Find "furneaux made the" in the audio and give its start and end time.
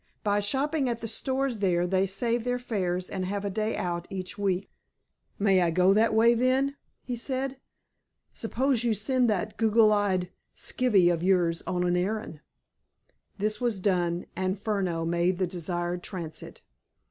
14.57-15.45